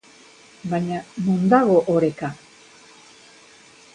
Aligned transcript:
Baina 0.71 0.97
non 1.25 1.39
dago 1.51 1.77
oreka? 1.95 2.27